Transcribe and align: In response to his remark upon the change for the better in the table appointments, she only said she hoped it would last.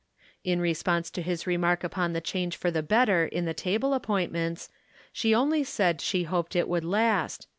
In 0.43 0.59
response 0.59 1.11
to 1.11 1.21
his 1.21 1.45
remark 1.45 1.83
upon 1.83 2.13
the 2.13 2.21
change 2.21 2.57
for 2.57 2.71
the 2.71 2.81
better 2.81 3.25
in 3.27 3.45
the 3.45 3.53
table 3.53 3.93
appointments, 3.93 4.67
she 5.13 5.35
only 5.35 5.63
said 5.63 6.01
she 6.01 6.23
hoped 6.23 6.55
it 6.55 6.67
would 6.67 6.83
last. 6.83 7.45